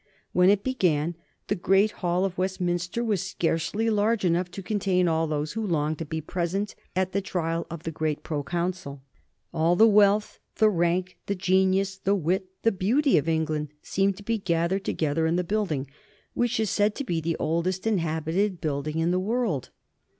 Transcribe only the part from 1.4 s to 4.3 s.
the Great Hall of Westminster was scarcely large